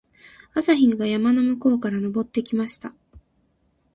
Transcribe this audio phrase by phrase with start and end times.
[0.55, 2.95] 朝日が山の向こうから昇ってきました。